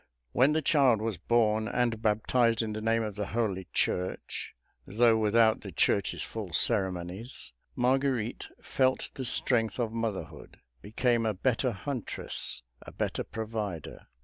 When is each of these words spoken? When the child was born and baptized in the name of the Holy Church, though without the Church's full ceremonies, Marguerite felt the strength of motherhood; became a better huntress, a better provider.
When 0.31 0.53
the 0.53 0.63
child 0.63 0.99
was 0.99 1.19
born 1.19 1.67
and 1.67 2.01
baptized 2.01 2.63
in 2.63 2.73
the 2.73 2.81
name 2.81 3.03
of 3.03 3.13
the 3.13 3.27
Holy 3.27 3.67
Church, 3.71 4.55
though 4.85 5.15
without 5.15 5.61
the 5.61 5.71
Church's 5.71 6.23
full 6.23 6.53
ceremonies, 6.53 7.53
Marguerite 7.75 8.47
felt 8.63 9.11
the 9.13 9.25
strength 9.25 9.77
of 9.77 9.93
motherhood; 9.93 10.57
became 10.81 11.23
a 11.23 11.35
better 11.35 11.69
huntress, 11.71 12.63
a 12.81 12.91
better 12.91 13.23
provider. 13.23 14.07